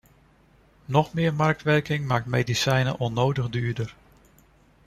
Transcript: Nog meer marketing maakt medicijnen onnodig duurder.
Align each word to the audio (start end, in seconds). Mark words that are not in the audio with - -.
Nog 0.85 1.13
meer 1.13 1.33
marketing 1.33 2.05
maakt 2.05 2.25
medicijnen 2.25 2.97
onnodig 2.99 3.49
duurder. 3.49 3.95